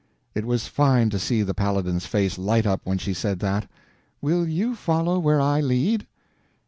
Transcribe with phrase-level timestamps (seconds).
[0.33, 3.69] It was fine to see the Paladin's face light up when she said that.
[4.19, 6.07] "Will you follow where I lead?"